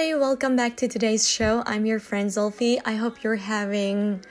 [0.00, 1.62] everybody, welcome back to today's show.
[1.66, 2.80] I'm your friend Zolfi.
[2.86, 4.22] I hope you're having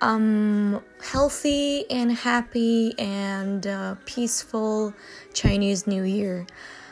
[0.00, 4.92] um healthy and happy and uh, peaceful
[5.32, 6.48] Chinese New Year.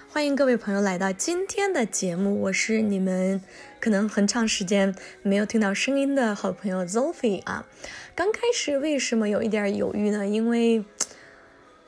[0.09, 3.41] 欢迎各位朋友来到今天的节目，我是你们
[3.81, 7.67] 可能很长时间没有听到声音的好朋友 Zolfi 啊。
[8.15, 10.25] 刚开始为什么有一点犹豫呢？
[10.25, 10.85] 因为，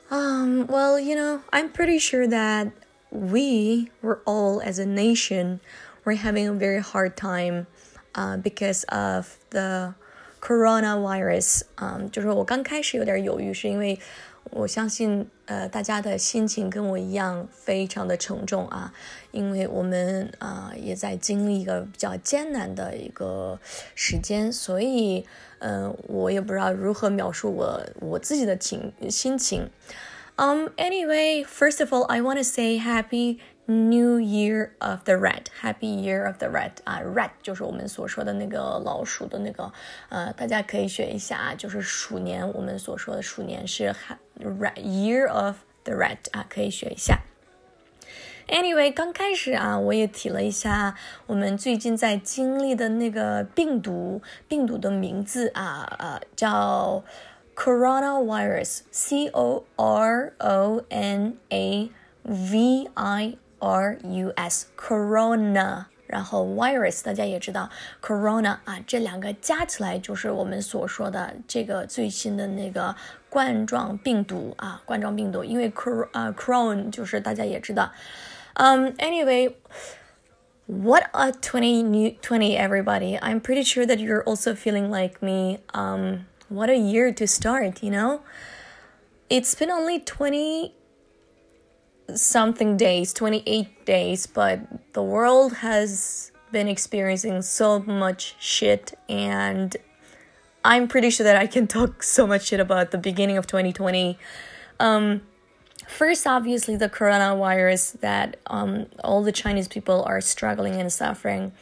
[0.09, 2.71] um, well, you know, I'm pretty sure that
[3.09, 5.61] we were all as a nation
[6.07, 7.65] were having a very hard time
[8.13, 9.93] uh, because of the
[10.41, 11.63] coronavirus.
[11.77, 13.99] Um, 就是我刚开始有点犹豫，是因为
[14.51, 18.93] 我相信呃大家的心情跟我一样非常的沉重啊，
[19.31, 23.57] 因为我们啊、呃、也在经历一个比较艰难的一个
[23.95, 25.25] 时间，所以
[25.59, 29.69] 呃我也不知道如何描述我我自己的情心情。
[30.35, 35.47] um, anyway, first of all, I want to say happy New Year of the Rat.
[35.61, 39.71] Happy Year of the Rat 啊，rat 就是我们所说的那个老鼠的那个，
[40.09, 43.95] 呃，大家可以学一下啊，就是鼠年，我们所说的鼠年是
[44.39, 47.19] rat Year of the Rat 啊，可以学一下。
[48.47, 50.95] Anyway，刚开始啊，我也提了一下
[51.27, 57.03] 我们最近在经历的那个病毒，病毒的名字啊，呃，叫。
[57.55, 61.91] coronavirus c o r o n a
[62.23, 67.69] v i r u s corona，然后 virus 大家也知道
[68.01, 72.95] corona 啊，这两个加起来就是我们所说的这个最新的那个
[73.29, 77.91] 冠状病毒啊，冠状病毒，因为 cor 啊 corona 就是大家也知道，
[78.55, 83.19] 嗯，anyway。What a 2020, everybody.
[83.21, 85.59] I'm pretty sure that you're also feeling like me.
[85.73, 88.21] Um, what a year to start, you know?
[89.29, 90.73] It's been only 20
[92.14, 94.60] something days, 28 days, but
[94.94, 99.76] the world has been experiencing so much shit and
[100.64, 104.18] I'm pretty sure that I can talk so much shit about the beginning of 2020.
[104.80, 105.22] Um,
[105.86, 111.52] first, obviously, the coronavirus that um, all the Chinese people are struggling and suffering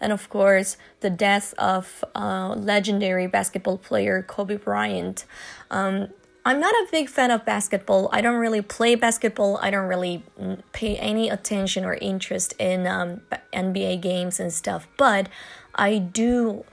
[0.00, 5.24] and of course the death of uh, legendary basketball player Kobe Bryant.
[5.70, 6.08] Um,
[6.46, 8.08] I'm not a big fan of basketball.
[8.12, 9.58] I don't really play basketball.
[9.60, 14.86] I don't really mm, pay any attention or interest in um, NBA games and stuff.
[14.96, 15.28] But
[15.74, 16.64] I do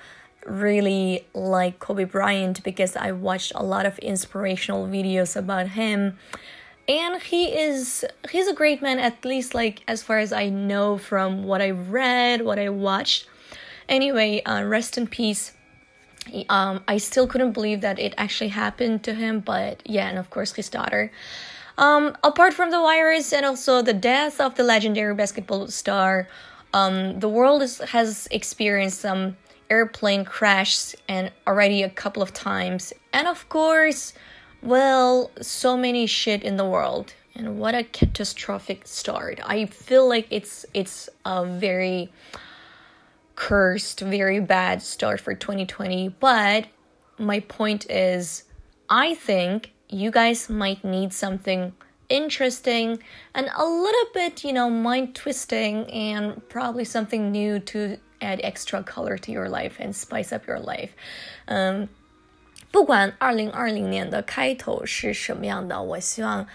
[0.45, 6.19] really like Kobe Bryant because I watched a lot of inspirational videos about him
[6.87, 10.97] and he is he's a great man at least like as far as i know
[10.97, 13.25] from what i read what i watched
[13.87, 15.53] anyway uh, rest in peace
[16.49, 20.29] um, i still couldn't believe that it actually happened to him but yeah and of
[20.29, 21.11] course his daughter.
[21.75, 26.27] Um, apart from the virus and also the death of the legendary basketball star
[26.71, 29.37] um, the world is, has experienced some
[29.71, 32.93] airplane crashes and already a couple of times.
[33.11, 34.13] And of course
[34.63, 39.41] well, so many shit in the world, and what a catastrophic start.
[39.43, 42.09] I feel like it's it's a very
[43.34, 46.66] cursed, very bad start for 2020, but
[47.18, 48.44] my point is
[48.88, 51.72] I think you guys might need something
[52.08, 52.98] interesting
[53.34, 58.82] and a little bit, you know, mind twisting and probably something new to add extra
[58.82, 60.90] color to your life and spice up your life.
[61.46, 61.88] Um,
[62.70, 66.46] 不管二零二零年的开头是什么样的，我希望，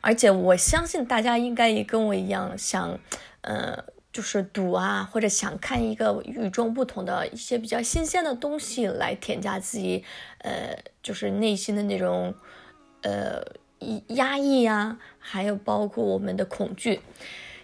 [0.00, 2.98] 而且我相信大家应该也跟我一样想，
[3.42, 3.84] 呃，
[4.16, 10.04] 就是赌啊，或者想看一个与众不同的一些比较新鲜的东西来添加自己，
[10.38, 12.34] 呃，就是内心的那种，
[13.02, 13.42] 呃，
[14.08, 17.00] 压抑呀，还有包括我们的恐惧。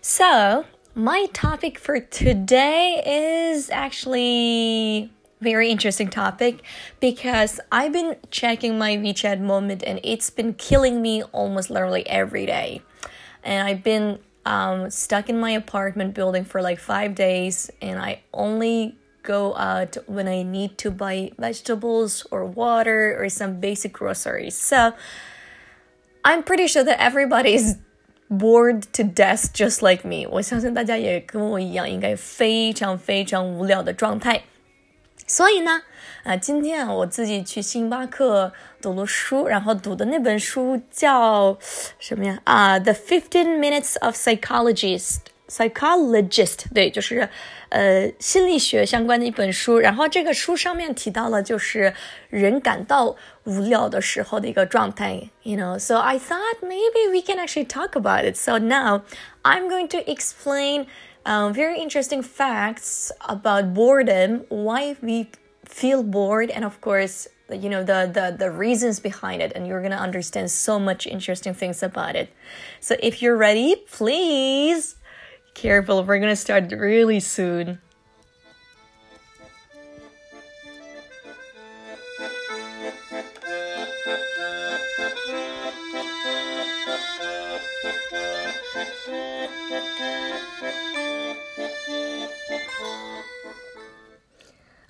[0.01, 0.65] So
[0.95, 5.11] my topic for today is actually.
[5.41, 6.57] very interesting topic
[6.99, 12.45] because I've been checking my WeChat moment and it's been killing me almost literally every
[12.45, 12.83] day.
[13.45, 18.21] And I've been um, stuck in my apartment building for like five days and I
[18.33, 24.57] only go out when I need to buy vegetables or water or some basic groceries.
[24.57, 24.95] So
[26.25, 27.77] I'm pretty sure that everybody's
[28.31, 30.27] bored to death just like me.
[30.27, 34.43] 我相信大家也跟我一样，应该非常非常无聊的状态。
[35.27, 35.83] 所以呢，
[36.25, 38.53] 啊，今天啊，我自己去星巴克
[38.83, 41.59] 读了书，然后读的那本书叫
[41.99, 42.41] 什么呀？
[42.45, 47.29] 啊，《The Fifteen Minutes of Psychologist》，Psychologist，对，就是
[47.71, 49.79] 呃心理学相关的一本书。
[49.79, 51.93] 然后这个书上面提到了，就是
[52.31, 55.79] 人感到无聊的时候的一个状态，you know.
[55.79, 58.37] So I thought maybe we can actually talk about it.
[58.37, 59.03] So now
[59.43, 60.87] I'm going to explain
[61.25, 65.27] um, very interesting facts about boredom, why we
[65.65, 69.82] feel bored, and of course, you know the the the reasons behind it and you're
[69.82, 72.30] going to understand so much interesting things about it.
[72.80, 74.96] So if you're ready please.
[75.54, 77.80] Careful we're going to start really soon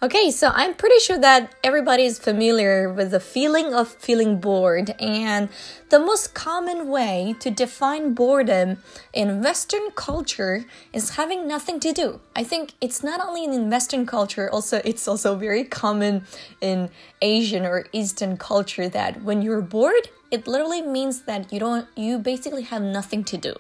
[0.04, 4.94] Okay, so I'm pretty sure that everybody is familiar with the feeling of feeling bored,
[5.00, 5.48] and
[5.92, 8.84] the most common way to define boredom
[9.14, 12.20] in Western culture is having nothing to do.
[12.36, 16.26] I think it's not only in Western culture, also it's also very common
[16.60, 16.90] in
[17.22, 22.20] Asian or Eastern culture that when you're bored, it literally means that you don't you
[22.20, 23.56] basically have nothing to do.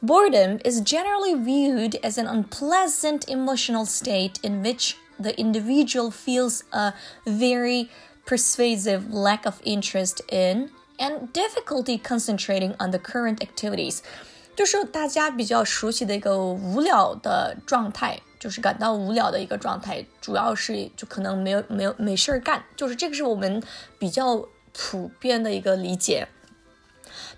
[0.00, 6.93] Boredom is generally viewed as an unpleasant emotional state in which the individual feels a
[7.25, 7.89] very
[8.25, 13.99] persuasive lack of interest in and difficulty concentrating on the current activities，
[14.55, 23.61] 就是大家比较熟悉的一个无聊的状态，就是感到无聊的一个状态，主要是就可能没有没有没事儿干，就是这个是我们
[23.97, 26.27] 比较普遍的一个理解。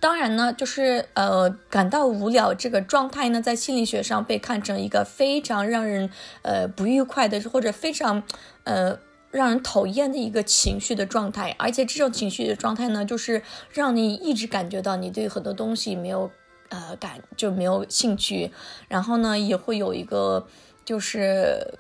[0.01, 6.09] 当然呢，就是呃感到无聊这个状态呢，在心理学上被看成一个非常让人
[6.43, 8.23] 呃不愉快的，或者非常
[8.65, 8.99] 呃
[9.31, 11.57] 让人讨厌的一个情绪的状态。
[11.59, 13.43] 而且这种情绪的状态呢，就是
[13.73, 16.31] 让你一直感觉到你对很多东西没有
[16.69, 18.53] 呃感就没有兴趣，
[18.89, 20.47] 然后呢也会有一个
[20.85, 21.75] 就是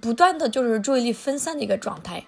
[0.00, 2.24] 不断的就是注意力分散的一个状态。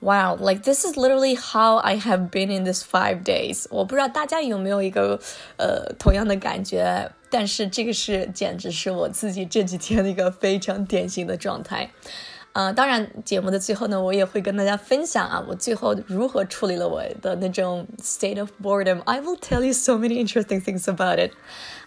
[0.00, 3.64] Wow, like this is literally how I have been in this five days.
[3.70, 5.18] 我不知道大家有没有一个
[5.56, 11.90] 呃同样的感觉，但是这个是简直是我自己这几天的一个非常典型的状态。
[12.52, 19.00] 呃，当然节目的最后呢，我也会跟大家分享啊，我最后如何处理了我的那种 state of boredom.
[19.06, 21.32] I will tell you so many interesting things about it.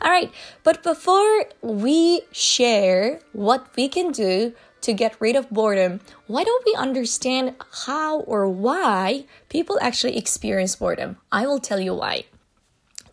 [0.01, 0.30] All right,
[0.63, 6.63] but before we share what we can do to get rid of boredom, why don't
[6.66, 7.56] we understand
[7.86, 11.18] how or why people actually experience boredom?
[11.31, 12.25] I will tell you why.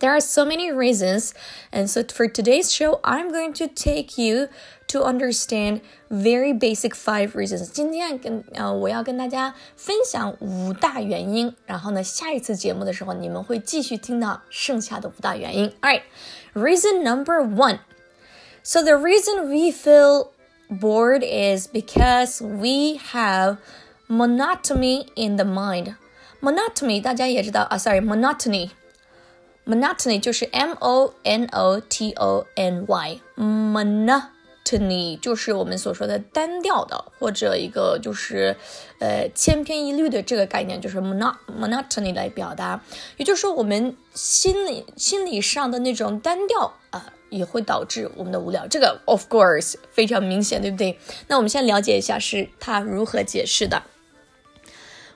[0.00, 1.32] There are so many reasons,
[1.72, 4.48] and so for today's show, I'm going to take you
[4.88, 5.80] to understand
[6.10, 7.70] very basic five reasons.
[7.70, 15.72] 今天跟呃我要跟大家分享五大原因，然后呢，下一次节目的时候你们会继续听到剩下的五大原因。
[15.80, 16.02] All right,
[16.52, 17.78] reason number one.
[18.62, 20.32] So the reason we feel
[20.70, 23.58] bored is because we have
[24.08, 25.94] monotony in the mind.
[26.40, 38.56] Monotony 大家也知道啊，sorry monotony。monotony 就是 m o n o t o n y，monotony 就是我们所说的单调的，或者一个就是
[39.00, 42.82] 呃千篇一律的这个概念，就是 monot monotony 来表达。
[43.16, 47.10] 也就是说，我们心理心理上的那种单调啊。
[47.30, 50.98] 也会导致我们的无聊，这个 of course 非常明显，对不对？
[51.28, 53.82] 那我们先了解一下是它如何解释的。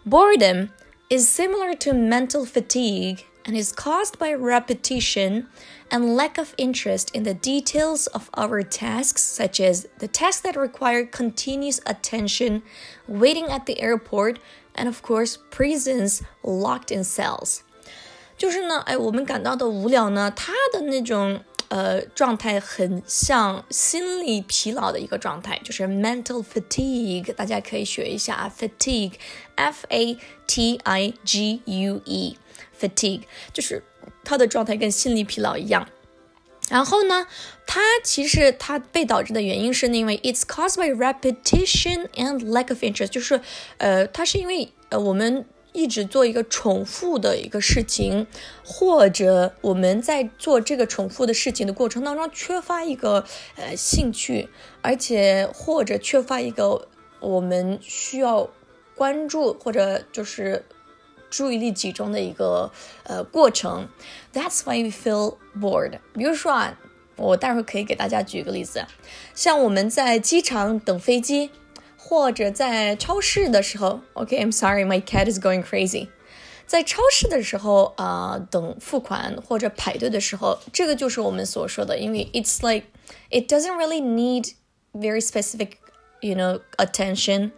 [0.05, 0.71] Boredom
[1.11, 5.47] is similar to mental fatigue and is caused by repetition
[5.91, 10.59] and lack of interest in the details of our tasks, such as the tasks that
[10.59, 12.63] require continuous attention,
[13.07, 14.39] waiting at the airport,
[14.75, 17.61] and of course, prisons locked in cells.
[18.37, 21.41] 就是呢，哎，我们感到的无聊呢，它的那种
[21.74, 27.34] 呃，状态很像心理疲劳的一个状态，就是 mental fatigue。
[27.34, 30.16] 大家可以学一下啊，fatigue，f a
[30.46, 33.82] t i g u e，fatigue 就是
[34.24, 35.90] 它的状态跟心理疲劳一样。
[36.70, 37.26] 然后呢，
[37.66, 43.42] 它其实它被导致的原因是因为 it's caused by repetition and lack of interest，就是
[43.80, 45.44] 呃，它是因为呃我们。
[45.74, 48.28] 一直做一个重复的一个事情，
[48.64, 53.26] 或者我们在做这个重复的事情的过程当中缺乏一个
[53.56, 54.50] 呃兴趣，
[54.82, 56.88] 而且或者缺乏一个
[57.20, 58.50] 我们需要
[58.96, 60.64] 关注或者就是
[61.32, 62.72] 注意力集中的一个
[63.04, 63.90] 呃过程。
[64.32, 66.00] That's why we feel bored。
[66.14, 66.80] 比如说啊，
[67.16, 68.86] 我待会儿可以给大家举一个例子，
[69.34, 71.50] 像我们在机场等飞机。
[72.03, 76.09] 或者在超市的时候，OK，I'm、okay, sorry, my cat is going crazy。
[76.67, 82.87] 在超市的时候啊、呃，等付款或者排队的时候，这个就是我们所说的，因为 it's like
[83.31, 84.53] it doesn't really need
[84.93, 85.73] very specific,
[86.21, 87.53] you know, attention.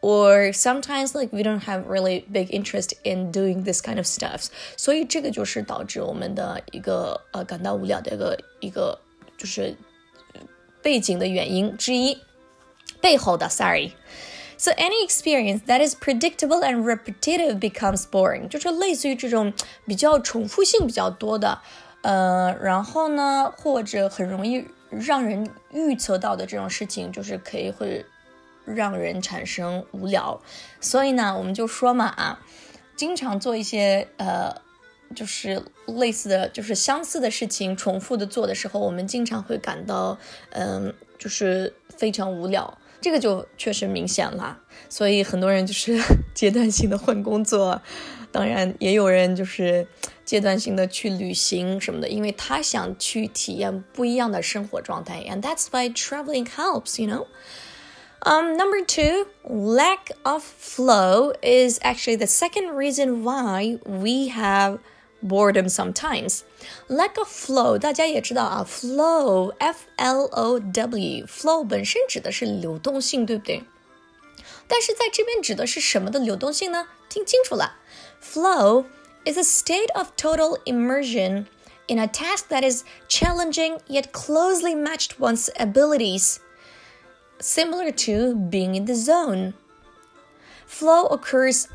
[0.00, 8.96] Or sometimes like we don't have really big interest in doing this kind of stuff，所以这个就是导致我们的一个呃感到无聊的一个一个
[9.36, 9.76] 就是
[10.80, 12.16] 背景的原因之一，
[13.03, 13.91] 背后的 sorry。
[14.57, 19.51] So any experience that is predictable and repetitive becomes boring，就是类似于这种
[19.85, 21.59] 比较重复性比较多的，
[22.01, 28.05] 呃，然后呢，或者很容易让人预测到的这种事情，就是可以会
[28.63, 30.39] 让人产生无聊。
[30.79, 32.39] 所以呢，我们就说嘛啊，
[32.95, 34.55] 经常做一些呃，
[35.13, 40.17] 就是类似的就是相似的事情，重复的做的时候，我们经常会感到
[40.51, 42.77] 嗯，就是非常无聊。
[43.02, 46.00] 这个就确实明显了，所以很多人就是
[46.34, 47.80] 阶段性的换工作，
[48.32, 49.86] 当然也有人就是
[50.24, 55.24] 阶段性的去旅行什么的，因为他想去体验不一样的生活状态。
[55.28, 57.26] And that's why traveling helps, you know.
[58.20, 64.80] Um, number two, lack of flow is actually the second reason why we have
[65.22, 66.40] boredom sometimes.
[66.88, 73.64] Lack of flow，大家也知道啊，flow，f l o w，flow 本身指的是流动性，对不对？
[74.66, 76.88] 但是在这边指的是什么的流动性呢？
[77.08, 77.76] 听清楚了，
[78.22, 78.84] flow
[79.24, 81.46] is a state of total immersion
[81.86, 86.36] in a task that is challenging yet closely matched one's abilities,
[87.40, 89.54] similar to being in the zone.
[90.66, 91.66] Flow occurs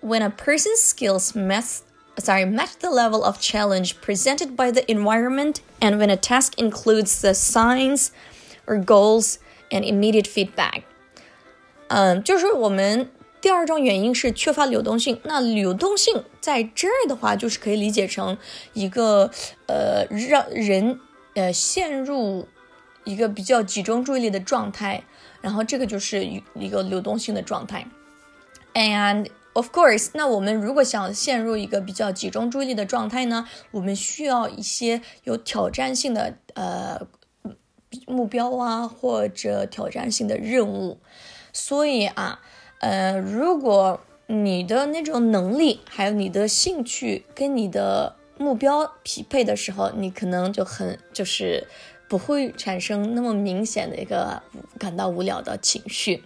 [0.00, 1.82] when a person's skills match
[2.18, 7.20] sorry, match the level of challenge presented by the environment and when a task includes
[7.20, 8.10] the signs
[8.66, 9.38] or goals
[9.70, 10.82] and immediate feedback.
[11.88, 13.10] 嗯，就是我们
[13.40, 15.20] 第二种原因是缺乏流动性。
[15.24, 18.38] 那流动性在这儿的话，就是可以理解成
[18.72, 19.30] 一个
[19.66, 20.98] 呃，让人
[21.34, 22.48] 呃陷入
[23.04, 25.02] 一个比较集中注意力的状态，
[25.42, 26.24] 然后这个就是
[26.54, 27.86] 一个流动性的状态。
[28.72, 29.28] And
[29.59, 37.05] Of course，那我们如果想陷入一个比较集中注意力的状态呢，我们需要一些有挑战性的呃
[38.07, 40.99] 目标啊，或者挑战性的任务。
[41.51, 42.39] 所以啊，
[42.79, 51.67] 呃，如果你的那种能力还有你的兴趣跟你的目标匹配的时候，你可能就很就是
[52.07, 54.41] 不会产生那么明显的一个
[54.79, 56.23] 感到无聊的情绪。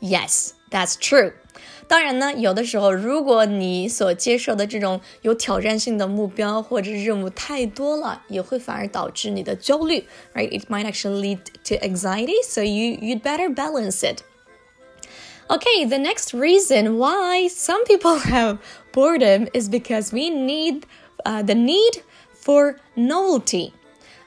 [0.00, 1.32] Yes, that's true.
[1.86, 10.48] 当然呢，有的时候，如果你所接受的这种有挑战性的目标或者任务太多了，也会反而导致你的焦虑，right?
[10.48, 14.22] It might actually lead to anxiety, so you you'd better balance it.
[15.46, 18.58] Okay, the next reason why some people have
[18.92, 20.84] boredom is because we need
[21.26, 22.02] uh, the need
[22.32, 23.74] for novelty.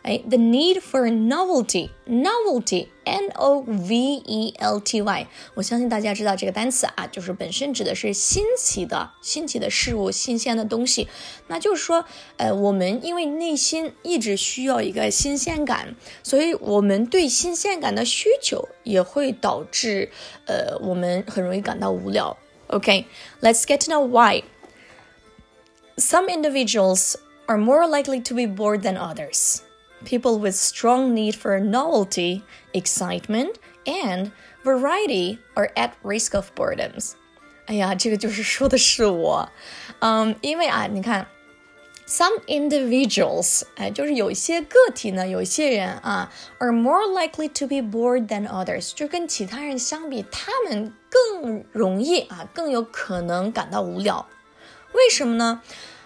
[0.03, 11.09] 哎，the need for novelty，novelty，n o v e l t y，我相信大家知道这个单词啊，就是本身指的是新奇的、新奇的事物、新鲜的东西。
[11.47, 12.05] 那就是说，
[12.37, 20.09] 呃，我们因为内心一直需要一个新鲜感，所以我们对新鲜感的需求也会导致，
[20.45, 22.37] 呃，我们很容易感到无聊。
[22.69, 24.43] Okay，let's get to know why.
[25.97, 27.15] Some individuals
[27.47, 29.61] are more likely to be bored than others
[30.05, 34.31] people with strong need for novelty, excitement, and
[34.63, 37.13] variety are at risk of boredoms.
[37.65, 39.49] 哎呀，这个就是说的是我，
[39.99, 41.27] 嗯，因为啊，你看，
[42.07, 54.27] some individuals，哎，就是有一些个体呢，有一些人啊，are more likely to be bored than others，就跟其他人相比，他们更容易啊，更有可能感到无聊。
[54.93, 55.61] 为什么呢？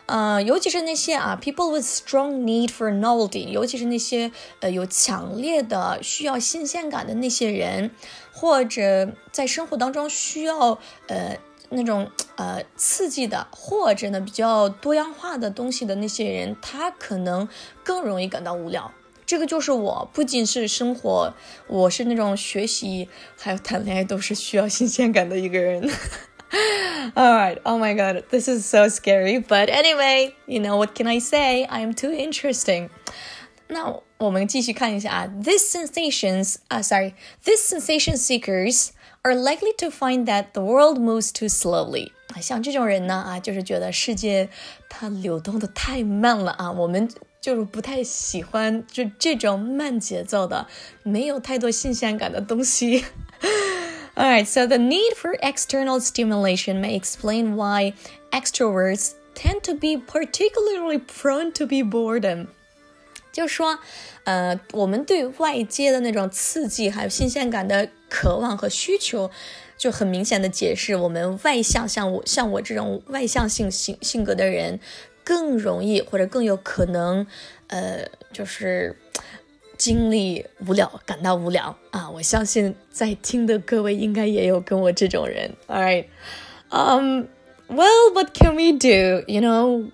[0.07, 7.91] 呃，尤其是那些啊，people with strong need for novelty，尤其是那些呃有强烈的需要新鲜感的那些人，
[8.33, 11.37] 或者在生活当中需要呃
[11.71, 17.49] 那种呃刺激的，或者呢比较多样化的东西的那些人，他可能
[17.83, 18.93] 更容易感到无聊。
[19.27, 21.35] 这个就是我，不仅是生活，
[21.67, 25.91] 我是那种学习还有谈恋爱都是需要新鲜感的一个人。
[27.16, 27.58] All right.
[27.64, 29.40] Oh my god, this is so scary.
[29.40, 31.66] But anyway, you know what can I say?
[31.66, 32.90] I am too interesting.
[33.68, 37.14] 那我们继续看一下啊，these sensations 啊，sorry,
[37.46, 38.90] these sensation seekers
[39.22, 42.12] are likely to find that the world moves too slowly.
[42.34, 44.50] 啊，像这种人呢啊，就是觉得世界
[44.90, 47.10] 它流动的太慢了啊，我们
[47.40, 50.68] 就是不太喜欢就这种慢节奏的，
[51.04, 53.06] 没有太多新鲜感的东西。
[54.16, 57.94] All right, so the need for external stimulation may explain why
[58.32, 62.48] extroverts tend to be particularly prone to be boredom.
[63.32, 63.80] 就是说，
[64.26, 69.32] 呃，我们对外界的那种刺激还有新鲜感的渴望和需求，
[69.78, 74.82] 就很明显的解释我们外向像我像我这种外向性性性格的人，
[75.24, 77.26] 更容易或者更有可能，
[77.68, 78.98] 呃，就是
[79.78, 82.10] 经历无聊，感到无聊啊！
[82.12, 85.52] 我相信在听的各位应该也有跟我这种人。
[85.68, 86.06] All right,
[86.70, 87.26] um,
[87.68, 89.24] well, what can we do?
[89.28, 89.90] You know,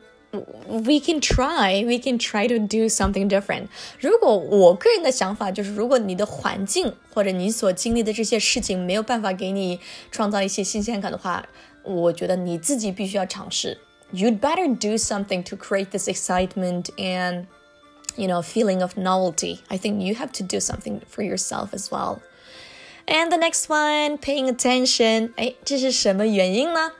[0.67, 3.67] we can try, we can try to do something different.
[3.99, 9.79] 如果我个人的想法就是，如果你的环境或者你所经历的这些事情没有办法给你
[10.11, 11.47] 创造一些新鲜感的话，
[11.83, 13.77] 我觉得你自己必须要尝试。
[14.13, 17.45] You'd better do something to create this excitement and
[18.15, 19.61] you know, feeling of novelty.
[19.69, 22.21] I think you have to do something for yourself as well.
[23.07, 25.33] And the next one, paying attention.
[25.37, 26.91] 哎，这是什么原因呢？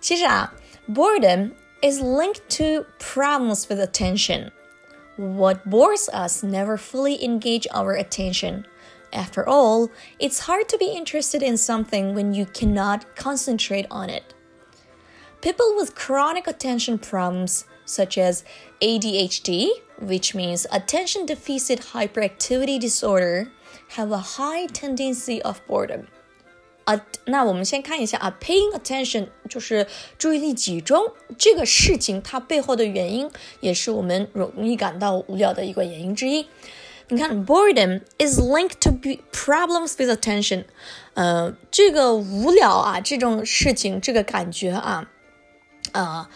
[0.00, 0.52] 其实啊，
[0.88, 4.50] boredom is linked to problems with attention.
[5.16, 8.64] What bores us never fully engage our attention.
[9.12, 14.34] After all, it's hard to be interested in something when you cannot concentrate on it.
[15.40, 18.42] People with chronic attention problems, such as
[18.80, 19.68] ADHD,
[20.00, 23.48] which means attention deficit hyperactivity disorder,
[23.96, 26.06] have a high tendency of boredom.
[26.84, 29.86] 啊，那我们先看一下啊，paying attention 就是
[30.18, 36.46] 注意力集中这个事情，它背后的原因也是我们容易感到无聊的一个原因之一。
[37.08, 40.64] 你看，boredom is linked to be problems with attention，
[41.14, 45.08] 呃，这个无聊啊，这种事情，这个感觉啊，
[45.92, 46.28] 啊、呃，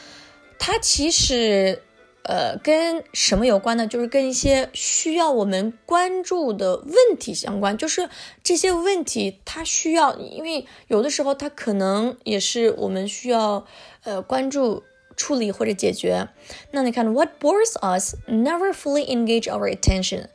[0.59, 1.83] 它其实
[2.26, 3.86] 呃，跟什么有关呢？
[3.86, 7.78] 就是跟一些需要我们关注的问题相关。
[7.78, 8.10] 就是
[8.42, 13.66] 这些问题，它需要，因为有的时候它可能也是我们需要
[14.04, 14.84] 呃关注、
[15.18, 16.30] 处理或者解决。
[16.72, 20.28] 那你看，What bores us never fully engage our attention。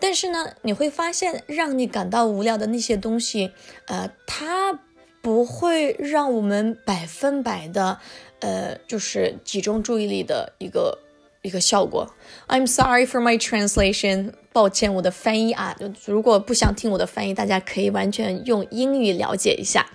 [0.00, 3.52] 但是呢，你会发现，让你感到无聊的那些东西，
[3.86, 4.80] 呃，它
[5.22, 8.00] 不会让我们百分百的，
[8.40, 10.98] 呃，就是集中注意力的一个。
[11.46, 12.12] 一个效果。
[12.48, 15.76] I'm sorry for my translation，抱歉我的翻译啊。
[16.04, 19.86] 如果不想听我的翻译，大家可以完全用英语了解一下。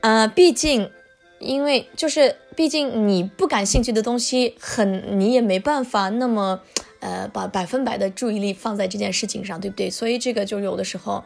[0.00, 0.90] 呃，毕竟，
[1.38, 6.60] 因为就是毕竟你不感兴趣的东西，很你也没办法那么
[7.00, 9.90] 呃把百分百的注意力放在这件事情上，对不对？
[9.90, 11.24] 所以这个就有的时候，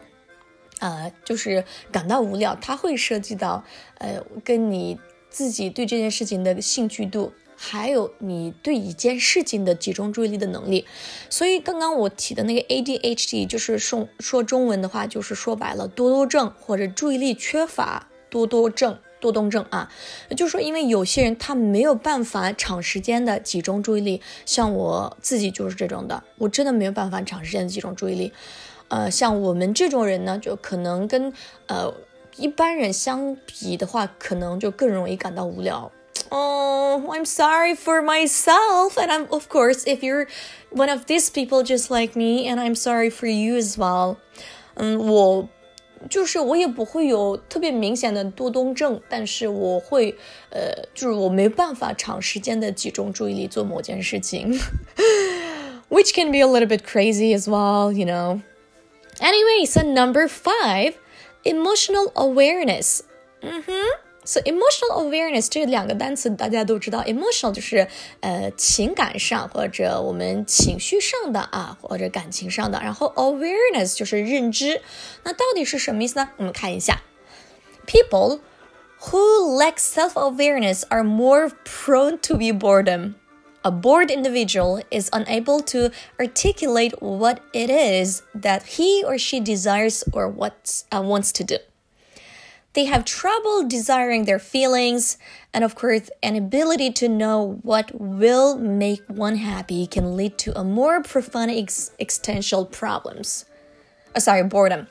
[0.80, 3.64] 呃，就是感到无聊，它会涉及到
[3.98, 7.32] 呃跟你自己对这件事情的兴趣度。
[7.60, 10.86] 还有你对一件事情的集中注意力的能力，
[11.28, 19.90] 所以刚刚我提的那个 ADHD，就是说说中文的话，就是说白了多动症或者注意力缺乏多动症、多动症啊。
[20.36, 28.32] 就是说，因为有些人他没有办法长时间的集中注意力，像我自己就是这种的，我真的没有办法长时间的集中注意力。
[28.86, 31.32] 呃，像我们这种人呢，就可能跟
[31.66, 31.92] 呃
[32.36, 35.90] 一般人相比的话，可能就更容易感到无聊。
[36.31, 38.97] oh, I'm sorry for myself.
[38.97, 40.27] And I'm, of course, if you're
[40.71, 44.17] one of these people just like me, and I'm sorry for you as well.
[44.75, 45.47] 嗯，我
[46.09, 50.15] 就是我也不会有特别明显的多动症，但是我会，
[50.49, 54.59] 呃，就是我没办法长时间的集中注意力做某件事情，
[55.89, 58.41] which can be a little bit crazy as well, you know.
[59.19, 60.95] Anyway, so number five,
[61.43, 63.03] emotional awareness.
[63.41, 64.06] Mm-hmm.
[64.27, 67.87] So emotional awareness 这两个单词大家都知道，emotional 就是
[68.21, 72.79] 呃情感上或者我们情绪上的啊，或者感情上的。
[72.81, 74.81] 然后 awareness 就是认知。
[75.23, 76.29] 那到底是什么意思呢？
[76.37, 77.01] 我们看一下，
[77.85, 78.39] people
[79.01, 83.15] who lack self-awareness are more prone to be boredom.
[83.63, 90.03] A bored individual is unable to articulate what it is that he or she desires
[90.13, 91.57] or what uh, wants to do.
[92.77, 95.17] They have trouble desiring their feelings,
[95.51, 100.53] and of course, an ability to know what will make one happy can lead to
[100.57, 103.43] a more profound ex existential problems.
[104.15, 104.87] Uh, sorry, boredom.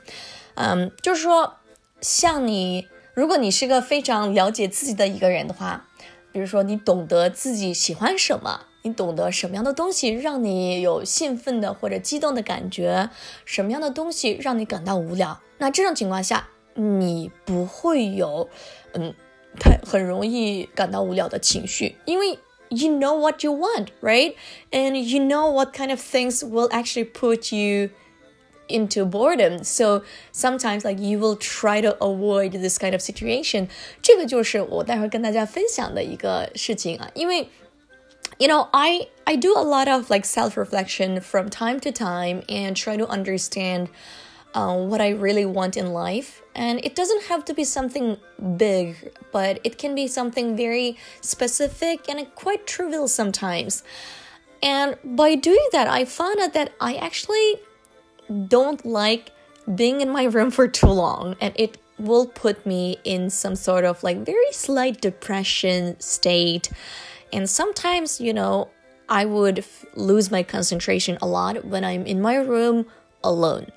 [0.55, 1.57] 嗯，就是说，
[1.99, 5.85] 像你，如果你是个非常了解自己的一个人的话，
[6.31, 13.09] 比如说你懂得自己喜欢什么，你懂得什么样的东西让你有兴奋的或者激动的感觉，
[13.43, 16.47] 什么样的东西让你感到无聊，那这种情况下。
[16.77, 18.49] 你不会有，
[18.93, 19.13] 嗯，
[19.59, 24.33] 太很容易感到无聊的情绪，因为 you know what you want, right?
[24.71, 27.89] And you know what kind of things will actually put you
[28.67, 29.63] into boredom.
[29.63, 33.67] So sometimes like you will try to avoid this kind of situation.
[34.01, 37.49] 这个就是我待会儿跟大家分享的一个事情啊，因为
[38.39, 42.41] you know I I do a lot of like self reflection from time to time
[42.47, 43.89] and try to understand
[44.54, 46.42] uh, what I really want in life.
[46.54, 48.16] And it doesn't have to be something
[48.56, 53.82] big, but it can be something very specific and quite trivial sometimes.
[54.62, 57.60] And by doing that, I found out that I actually
[58.48, 59.30] don't like
[59.74, 63.84] being in my room for too long and it will put me in some sort
[63.84, 66.70] of like very slight depression state.
[67.32, 68.70] And sometimes, you know,
[69.08, 72.86] I would lose my concentration a lot when I'm in my room
[73.22, 73.70] alone.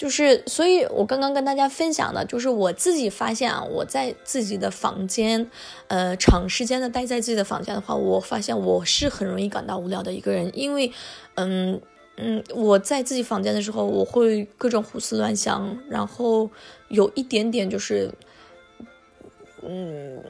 [0.00, 5.50] 就是，所以我刚刚跟大家分享的，就是我自己发现啊，我在自己的房间，
[5.88, 10.90] 呃，长时间的待在自己的房间的话，我发现我是很容易感到无聊的一个人，因为，
[11.34, 11.78] 嗯
[12.16, 16.48] 嗯，我在自己房间的时候，我会各种胡思乱想，然后
[16.88, 18.10] 有一点点就是，
[19.62, 20.24] 嗯，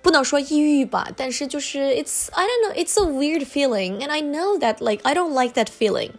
[0.00, 5.14] 不能说抑郁吧，但是就是 it's I don't know it's a weird feeling and I know that like I
[5.14, 6.12] don't like that feeling。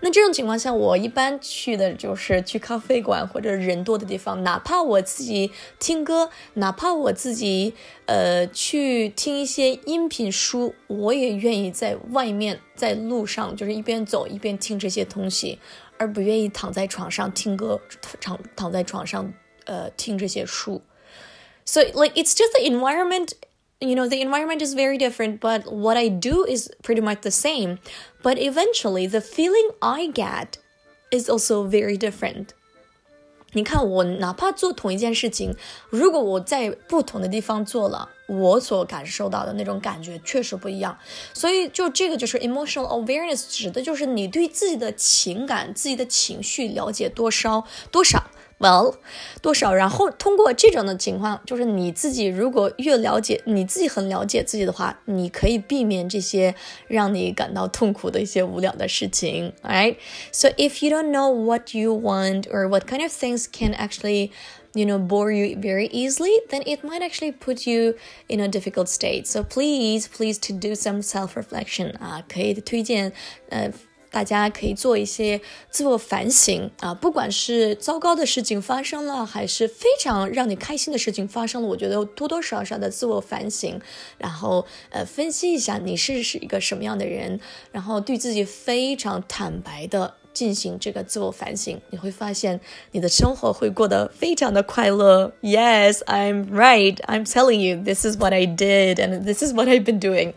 [0.00, 7.74] 那这种情况下，我一般去的就是去咖啡馆或者人多的地方，哪怕我自己听歌，哪怕我自己
[8.06, 15.60] 呃去听一些音频书，我也愿意在外面在路上，就是一边走一边听这些东西，
[15.98, 17.80] 而不愿意躺在床上听歌，
[18.20, 19.32] 躺躺在床上
[19.66, 20.82] 呃听这些书。
[21.64, 23.34] So like it's just the environment
[23.78, 27.30] you know the environment is very different but what i do is pretty much the
[27.30, 27.78] same
[28.26, 30.54] but eventually the feeling i get
[31.10, 32.48] is also very different
[33.54, 35.54] 你看，我哪怕做同一件事情，
[35.90, 40.98] 如果我在不同的地方做了，我所感受到的那种感觉确实不一样。
[41.34, 48.24] 所以，就这个就是 emotional awareness，指的就是你对自己的情感、自己的情绪了解多少多少。
[48.58, 48.94] well
[49.40, 56.54] 多少，然后通过这种的情况，就是你自己如果越了解你自己很了解自己的话，你可以避免这些
[56.86, 59.52] 让你感到痛苦的一些无聊的事情。
[59.62, 59.96] Alright,
[60.30, 64.30] so if you don't know what you want or what kind of things can actually
[64.74, 67.94] you know bore you very easily then it might actually put you
[68.28, 73.12] in a difficult state so please please to do some self reflection 啊可以推荐
[73.50, 73.70] 呃
[74.09, 75.39] 大家可以做一些
[75.69, 83.79] 自我反省啊，不管是糟糕的事情发生了，还是非常让你开心的事情发生了，我觉得多多少少的自我反省，
[84.17, 87.39] 然后呃分析一下你是是一个什么样的人，
[87.71, 92.59] 然后对自己非常坦白的进行这个自我反省，你会发现
[92.91, 95.33] 你的生活会过得非常的快乐。
[95.41, 96.95] Yes, I'm right.
[97.07, 100.33] I'm telling you, this is what I did, and this is what I've been doing.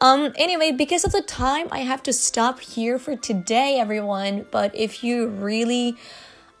[0.00, 4.46] Um, anyway, because of the time, I have to stop here for today, everyone.
[4.50, 5.96] But if you really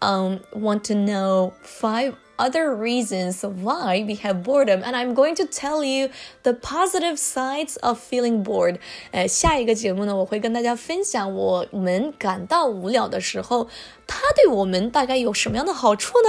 [0.00, 5.44] um, want to know five other reasons why we have boredom, and I'm going to
[5.44, 6.08] tell you
[6.42, 8.78] the positive sides of feeling bored。
[9.12, 13.68] 呃，下一个节目呢，我会跟大家分享我们感到无聊的时候，
[14.06, 16.28] 它对我们大概有什么样的好处呢？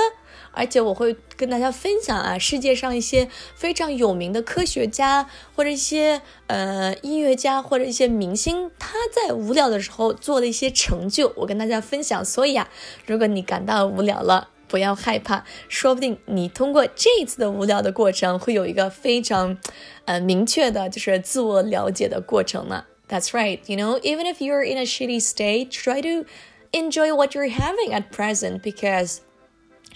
[0.52, 12.24] 而且我会跟大家分享啊，世界上一些非常有名的科学家，或者一些呃音乐家，或者一些明星，他在无聊的时候做的一些成就，我跟大家分享。
[12.24, 12.68] 所以啊，
[13.06, 19.56] 如果你感到无聊了，不要害怕，说不定你通过这一次的无聊的过程，会有一个非常
[20.04, 22.84] 呃明确的，就是自我了解的过程呢。
[23.08, 26.28] That's right, you know, even if you're in a shitty state, try to
[26.72, 29.20] enjoy what you're having at present because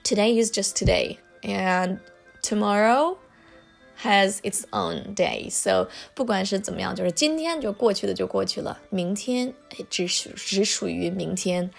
[0.03, 1.99] today is just today, and
[2.41, 3.17] tomorrow
[4.03, 5.49] has its own day.
[5.49, 9.53] So 不管是怎么样，就是今天就过去的就过去了，明天
[9.89, 11.71] 只属只属于明天。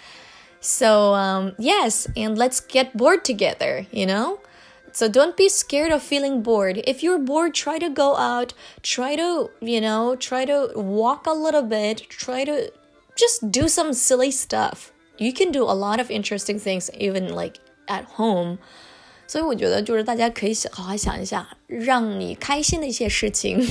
[0.60, 3.86] So um, yes, and let's get bored together.
[3.90, 4.38] You know.
[4.90, 6.82] So don't be scared of feeling bored.
[6.84, 8.52] If you're bored, try to go out,
[8.82, 12.72] try to, you know, try to walk a little bit, try to
[13.14, 14.90] just do some silly stuff.
[15.18, 18.57] You can do a lot of interesting things even like at home.
[19.25, 23.65] 所以我觉得，就是大家可以想好好想一下，让你开心的一些事情，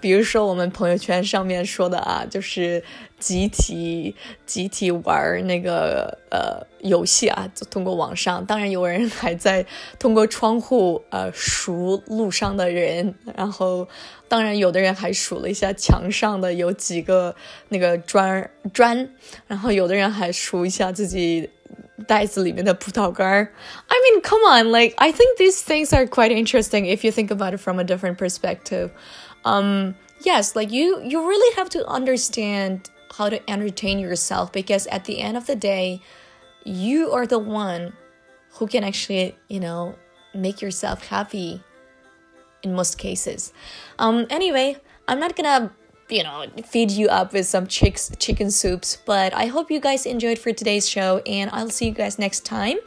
[0.00, 2.82] 比如说我们朋友圈上面说的啊，就是
[3.18, 4.14] 集体
[4.46, 8.46] 集体玩那个呃游戏啊，就通过网上。
[8.46, 9.66] 当然有人还在
[9.98, 13.86] 通过窗户呃数路上的人，然后
[14.28, 17.34] 当然有的人还数了一下墙上的有几个
[17.68, 19.10] 那个砖砖，
[19.46, 21.50] 然后有的人还数一下自己。
[22.07, 23.53] 袋子里面的葡萄干儿。
[23.87, 27.53] I mean, come on, like I think these things are quite interesting if you think about
[27.53, 28.91] it from a different perspective.
[29.43, 35.05] Um, yes, like you you really have to understand how to entertain yourself because at
[35.05, 36.01] the end of the day,
[36.63, 37.93] you are the one
[38.53, 39.95] who can actually, you know,
[40.33, 41.61] make yourself happy
[42.63, 43.53] in most cases.
[43.99, 45.71] Um, anyway, I'm not gonna
[46.09, 50.05] you know feed you up with some chicks chicken soups but i hope you guys
[50.05, 52.77] enjoyed for today's show and i'll see you guys next time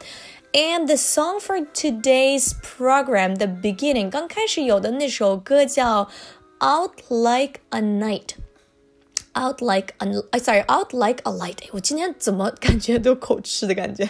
[0.53, 6.09] and the song for today's program the beginning 刚开始有的那首歌叫
[6.61, 8.35] out like a night
[9.35, 11.67] out like a sorry out like a light。
[11.71, 14.09] 我今天怎么感觉都口吃的感觉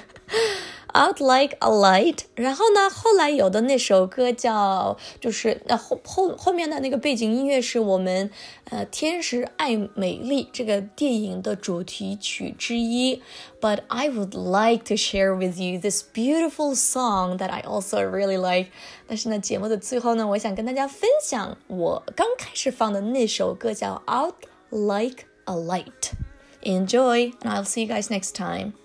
[0.94, 8.30] ？Out like a light，然后呢，后来有的那首歌叫，就是那后后后面的那个背景音乐是我们
[8.70, 13.22] 呃《天使爱美丽》这个电影的主题曲之一。
[13.60, 18.72] But I would like to share with you this beautiful song that I also really like。
[19.08, 24.36] 但是呢，节目的最后呢，我想跟大家分享我刚开始放的那首歌叫《Out
[24.70, 28.79] Like a Light》。Enjoy, and I'll see you guys next time.